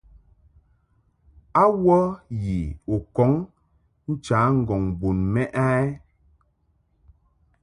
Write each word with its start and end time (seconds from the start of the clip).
A 1.61 1.63
wə 1.83 1.97
yi 2.43 2.57
u 2.95 2.97
kɔŋ 3.15 3.31
ncha 4.11 4.39
ŋgɔŋ 4.59 4.83
bun 4.99 5.17
mɛʼ 5.33 5.49
a? 5.65 5.67